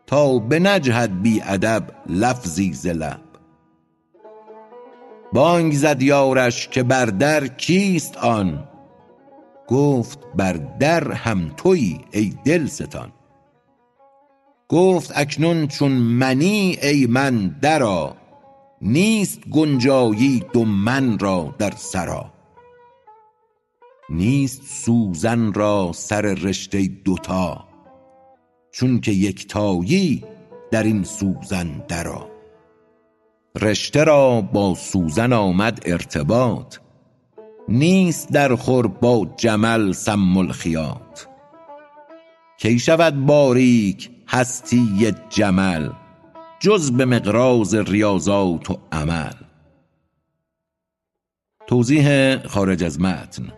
[0.08, 3.20] تا بنجهد بی ادب لفظی ز لب.
[5.34, 8.68] بانگ زد یارش که بر در کیست آن؟
[9.68, 13.12] گفت بر در هم تویی ای دلستان.
[14.70, 18.12] گفت اکنون چون منی ای من درآ
[18.82, 22.34] نیست گنجایی دو من را در سرا.
[24.10, 27.68] نیست سوزن را سر رشته دوتا
[28.72, 30.24] چون که یکتایی
[30.72, 32.22] در این سوزن درآ
[33.62, 36.78] رشته را با سوزن آمد ارتباط
[37.70, 41.22] نیست در خور با جمل سم الخیاط.
[42.58, 45.90] کی شود باریک هستی جمل؟
[46.60, 49.34] جز به مقراض ریاضات و عمل.
[51.68, 53.54] توضیح خارج از متن.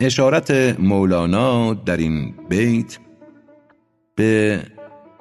[0.00, 2.98] اشارت مولانا در این بیت
[4.14, 4.62] به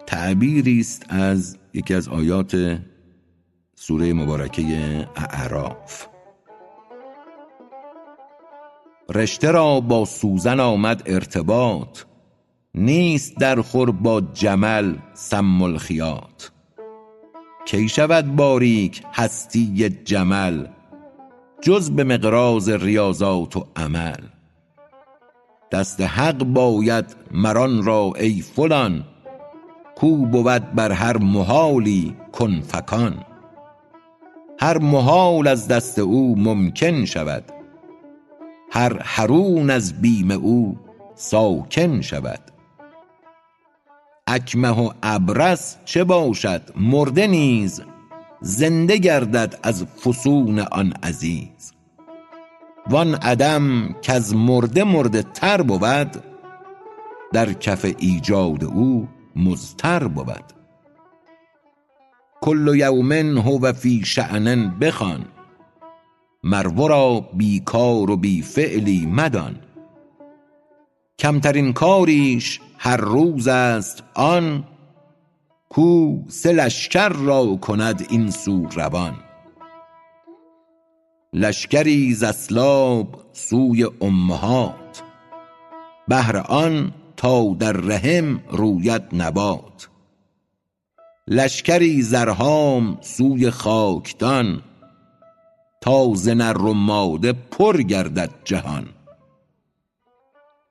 [0.05, 2.79] تعبیری است از یکی از آیات
[3.75, 4.63] سوره مبارکه
[5.15, 6.07] اعراف.
[9.15, 12.06] رشته را با سوزن آمد ارتباط
[12.77, 16.43] نیست در خور با جمل سم الخیاط.
[17.65, 20.65] کی شود باریک هستی جمل
[21.61, 24.17] جز به مقراض ریاضات و عمل؟
[25.71, 29.03] دست حق باید مر آن را ای فلان
[29.95, 33.23] کو بود بر هر محالی کن فکان.
[34.59, 37.43] هر محال از دست او ممکن شود
[38.71, 40.77] هر حرون از بیم او
[41.15, 42.56] ساکن شود.
[44.27, 47.81] اکمه و ابرص چه باشد؟ مرده نیز
[48.41, 51.73] زنده گردد از فسون آن عزیز.
[52.89, 56.23] وان عدم کز مرده مرده تر بود
[57.33, 60.43] در کف ایجاد او مضطر بود.
[62.41, 65.25] کل یوم هو فی شأن بخوان
[66.43, 69.55] مر ورا بی کار و بی فعلی مدان.
[71.19, 74.63] کمترین کاریش هر روز است آن
[75.69, 79.15] کو سه لشکر را کند این سو روان.
[81.33, 85.03] لشکری ز اسلاب سوی امهات
[86.07, 89.89] بهر آن تا در رحم روید نبات.
[91.27, 94.61] لشکری زرهام سوی خاکدان
[95.81, 98.89] تا ز نر و ماده پر گردد جهان.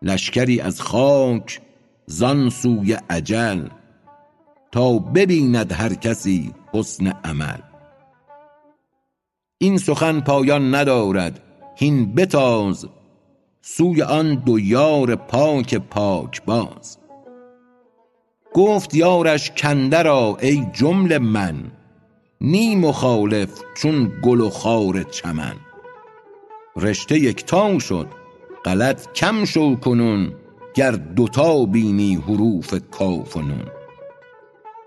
[0.03, 1.61] لشکری از خاک
[2.07, 3.69] زان سوی اجل
[4.73, 7.59] تا ببیند هر کسی حسن عمل.
[9.59, 11.41] این سخن پایان ندارد
[11.77, 12.87] هین بتاز
[13.61, 16.99] سوی آن دو یار پاک پاکباز
[18.55, 21.73] گفت یارش کاندرآ ای جمله من
[22.41, 25.57] نی مخالف چون گل و خار چمن.
[26.77, 28.09] رشته یکتا شد
[28.65, 30.33] غلط کم شو کنون
[30.77, 33.65] گر دوتا بینی حروف کاف و نون.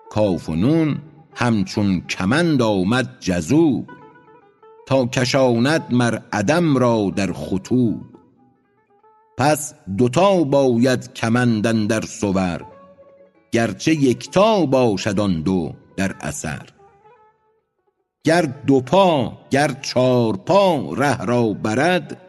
[0.09, 0.97] کاف و نون
[1.35, 3.89] همچون کمند آمد جذوب
[4.87, 8.01] تا کشاند مر عدم را در خطوب
[9.37, 12.65] پس دوتا باید کمند اندر صور
[13.51, 16.61] گرچه یکتا باشد آن دو در اثر.
[18.23, 22.21] گر دو پا گر چار پا ره را برد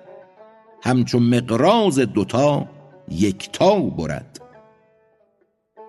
[0.82, 2.79] همچو مقراض دوتا
[3.10, 4.40] یکتا برد.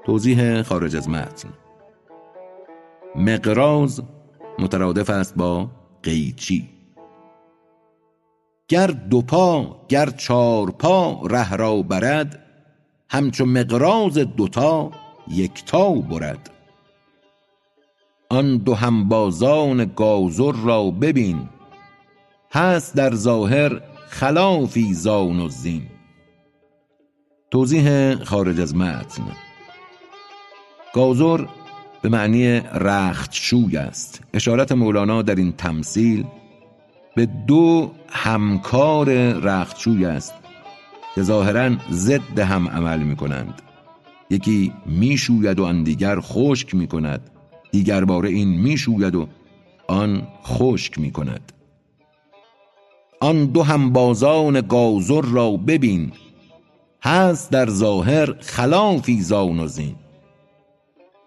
[0.06, 1.50] توضیح خارج از متن.
[3.16, 4.02] مقراض
[4.60, 5.70] مترادف است با
[6.04, 6.70] قیچی.
[8.68, 12.46] گر دو پا گر چار پا ره را برد
[13.10, 14.92] همچو مقراض دوتا
[15.28, 16.50] یکتا برد.
[18.30, 21.50] آن دو هنبازان گازر را ببین
[22.52, 25.91] هست در ظاهر خلافی زان و زین.
[27.52, 29.24] توضیح خارج از متن.
[30.94, 31.46] گازر
[32.02, 34.22] به معنی رختشوی است.
[34.34, 36.26] اشارت مولانا در این تمثیل
[37.16, 40.34] به دو همکار رختشوی است
[41.16, 43.62] که ظاهرا ضد هم عمل می کنند
[44.30, 47.30] یکی می شوید و آن دیگر خشک می کند
[47.72, 49.28] دیگر باره این می شوید و
[49.88, 51.52] آن خشک می کند
[53.20, 56.12] آن دو همبازان گازر را ببین.
[57.04, 59.96] هست در ظاهر خلافی زان و زین.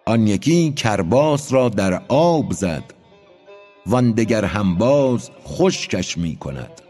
[0.06, 2.94] آن یکی کرباس را در آب زد
[3.86, 6.80] وان دگر هم باز خشکش می کند.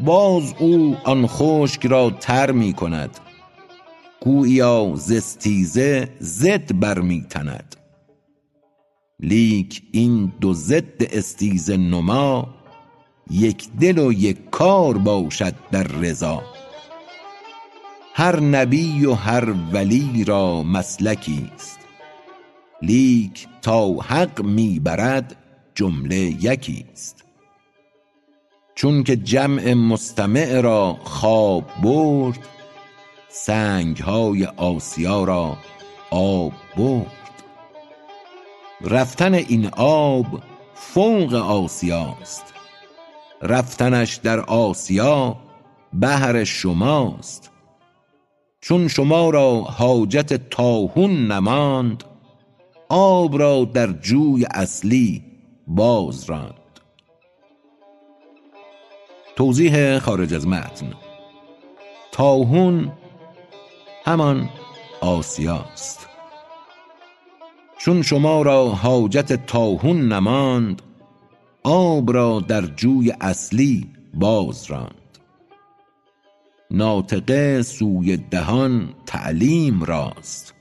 [0.00, 3.20] باز او آن خشک را تر می کند
[4.20, 7.76] گوییا ز استیزه ضد بر می تند.
[9.20, 12.54] لیک این دو ضد استیزه نما
[13.30, 16.42] یک دل و یک کار باشد در رضا.
[18.14, 21.78] هر نبی و هر ولی را مسلکی است.
[22.82, 25.36] لیک تا حق می برد
[25.74, 27.24] جمله یکی است.
[28.74, 32.38] چونک جمع مستمع را خواب برد
[33.28, 35.56] سنگ های آسیا را
[36.10, 37.06] آب برد.
[38.80, 40.26] رفتن این آب
[40.74, 42.44] فوق آسیاست
[43.42, 45.36] رفتنش در آسیا
[45.92, 47.51] بهر شماست.
[48.64, 52.04] چون شما را حاجت طاحون نماند
[52.88, 55.22] آب را در جوی اصلی
[55.66, 56.54] باز راند.
[59.36, 60.92] توضیح خارج از متن.
[62.12, 62.92] طاحون
[64.04, 64.48] همان
[65.00, 66.08] آسیاست.
[67.78, 70.82] چون شما را حاجت طاحون نماند
[71.62, 75.01] آب را در جوی اصلی باز راند.
[76.74, 80.54] ناطقه سوی دهان تعلیم راست.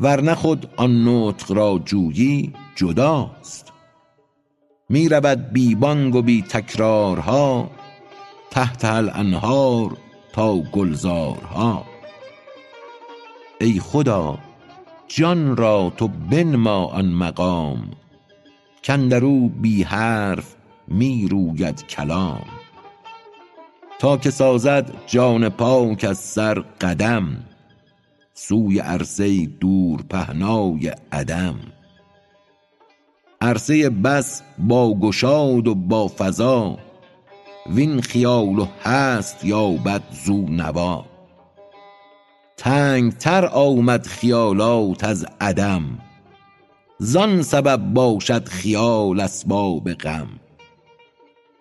[0.00, 3.72] ورنه خود آن نطق را جویی جداست.
[4.88, 7.70] می رود بی بانگ و بی تکرارها
[8.50, 9.96] تحتها الانهار
[10.32, 11.84] تا گلزارها.
[13.60, 14.38] ای خدا
[15.08, 17.90] جان را تو بنما آن مقام
[18.86, 20.54] کاندرو بی حرف
[20.88, 22.63] می روید کلام.
[24.04, 27.44] تا که سازد جان پاک از سر قدم
[28.34, 31.54] سوی عرصه دور پهنای عدم.
[33.40, 36.78] عرصه بس باگشاد و بافضا
[37.66, 41.04] وین خیال و هست یابد زو نوا.
[42.56, 45.82] تنگ تر آمد خیالات از عدم
[46.98, 50.28] زان سبب باشد خیال اسباب غم.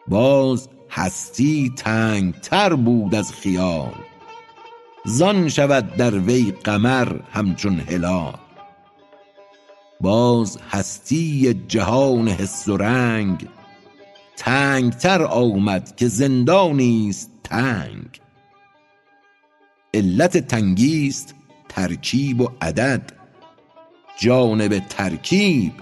[0.08, 3.94] باز هستی تنگ تر بود از خیال.
[5.06, 8.38] زان شود در وی قمر همچون هلال.
[10.02, 13.48] باز هستی جهان حس و رنگ
[14.38, 18.22] تنگ تر آمد که زندانیست تنگ.
[19.94, 21.36] علت تنگی است
[21.70, 23.14] ترکیب و عدد
[24.20, 25.74] جانب ترکیب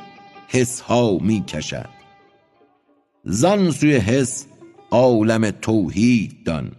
[0.47, 1.89] حس ها می کشد.
[3.23, 4.45] زان سوی حس
[4.91, 6.71] عالم توحید دان.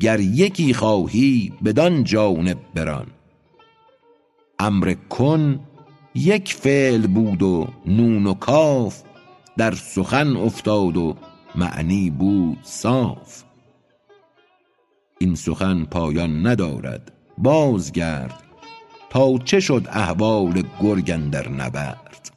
[0.00, 3.06] گر یکی خواهی بدان جانب بران.
[4.58, 5.60] امر کن
[6.14, 9.02] یک فعل بود و نون و کاف
[9.56, 11.16] در سخن افتاد و
[11.54, 13.42] معنی بود صاف.
[15.18, 18.42] این سخن پایان ندارد بازگرد
[19.10, 22.29] تا چه شد احوال گرگ اندر نبرد.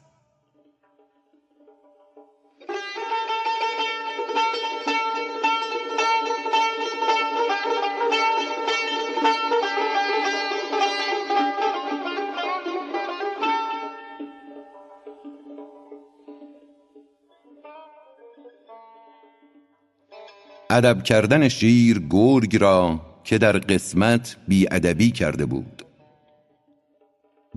[20.74, 25.84] ادب کردن شیر گرگ را که در قسمت بی ادبی کرده بود.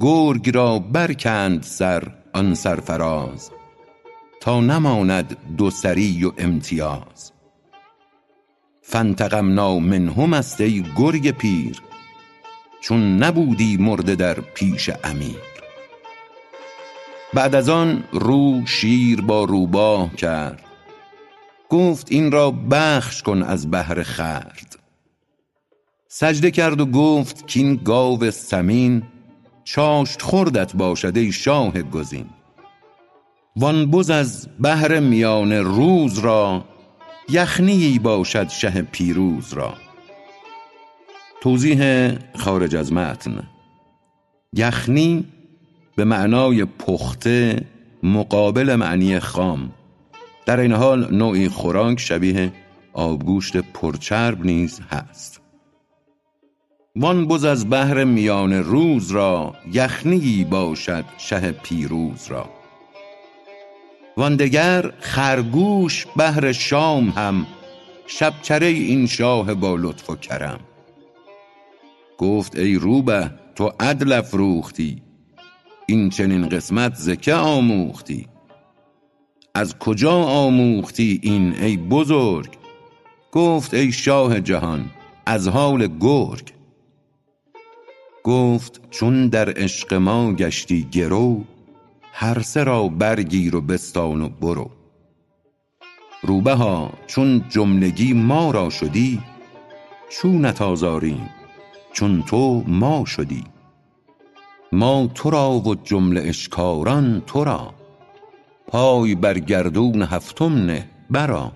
[0.00, 3.50] گرگ را برکند سر آن سرفراز
[4.40, 7.32] تا نماند دو سری و امتیاز.
[8.82, 11.82] فانتقمنا منهم است ای گرگ پیر
[12.80, 15.42] چون نبودی مرده در پیش امیر.
[17.34, 20.65] بعد از آن رو شیر با روباه کرد
[21.70, 24.78] گفت این را بخش کن از بهر خورد
[26.08, 29.02] سجده کرد و گفت کاین گاو سمین
[29.64, 32.26] چاشت خوردت باشد ای شاه گزین.
[33.56, 36.64] وان بز از بهر میان روز را
[37.28, 39.74] یخنیی باشد شه پیروز را.
[41.40, 43.48] توضیح خارج از متن.
[44.52, 45.24] یخنی
[45.96, 47.66] به معنای پخته
[48.02, 49.72] مقابل معنی خام.
[50.46, 52.52] در این حال نوعی خوراک شبیه
[52.92, 55.40] آبگوشت پرچرب نیز هست.
[56.96, 62.50] وان بز از بهر میان روز را یخنیی باشد شه پیروز را.
[64.16, 67.46] وان دگر خرگوش بهر شام هم
[68.06, 70.60] شبچره این شاه با لطف و کرم.
[72.18, 75.02] گفت ای روبه تو عدل افروختی
[75.86, 78.35] این چنین قسمت ز که آموختی؟
[79.56, 82.48] از کجا آموختی این ای بزرگ؟
[83.32, 84.90] گفت ای شاه جهان
[85.26, 86.52] از حال گرگ.
[88.24, 91.44] گفت چون در عشق ما گشتی گرو
[92.12, 94.70] هر سه را برگیر و بستان و برو.
[96.22, 99.20] روبه ها چون جملگی ما را شدی
[100.08, 101.30] چونت آزاریم
[101.92, 103.44] چون تو ما شدی.
[104.72, 107.85] ما تو را و جمله اشکاران تو را.
[108.68, 111.48] پای بر گردون هفتم نه برآ.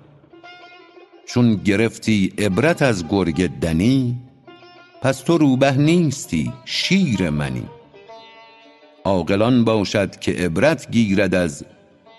[1.27, 4.19] چون گرفتی عبرت از گرگ دنی
[5.03, 7.69] پس تو روبه نیستی شیر منی.
[9.05, 11.65] عاقل باشد که عبرت گیرد از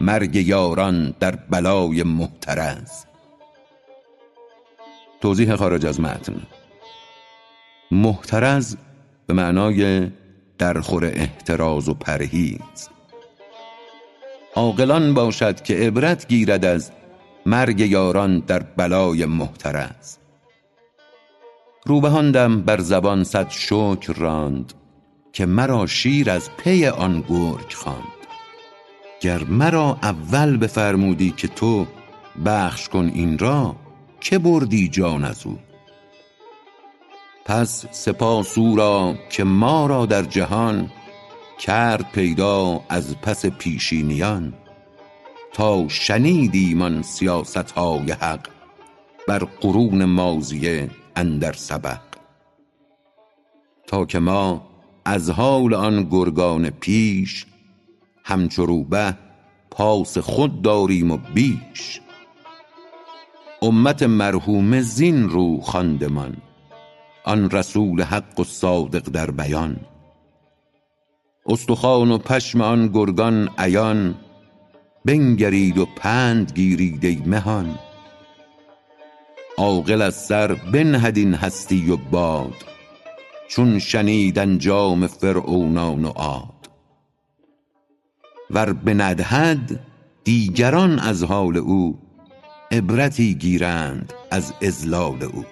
[0.02, 3.06] مرگ یاران در بلای محترز.
[5.22, 6.42] توضیح خارج از متن.
[7.92, 8.76] محترز
[9.28, 10.10] به معنای
[10.58, 12.90] درخور احتراز و پرهیز.
[14.56, 16.92] عاقل باشد که عبرت گیرد از
[17.46, 20.18] مرگ یاران در بلای محترز
[21.86, 24.74] روبهاندم بر زبان صد شکر راند
[25.34, 28.22] که مرا شیر از پی آن گرگ خواند.
[29.22, 31.88] گر مرا اول بفرمودی که تو
[32.46, 33.76] بخش کن این را
[34.22, 35.60] که بردی جان از او؟
[37.46, 40.92] پس سپاس او را که ما را در جهان
[41.62, 44.54] کرد پیدا از پس پیشینیان
[45.54, 48.48] تا شنیدیم آن سیاست های حق
[49.28, 52.00] بر قرون ماضیه اندر سبق.
[53.88, 54.68] تا که ما
[55.06, 57.46] از حال آن گرگان پیش
[58.24, 59.18] همچو روبه
[59.72, 62.02] پاس خود داریم و بیش.
[63.62, 66.38] امت مرحومه زین رو خواندمان
[67.24, 69.91] آن رسول حق و صادق در بیان.
[71.52, 74.16] استخوان و پشم آن گرگان عیان
[75.06, 77.80] بنگرید و پند گیرید ای مهان.
[79.58, 82.54] عاقل از سر بنهد این هستی و باد
[83.50, 86.70] چون شنید انجام فرعونان و عاد.
[88.50, 89.80] ور بندهد
[90.24, 92.00] دیگران از حال او
[92.72, 95.46] عبرتی گیرند از اضلال او.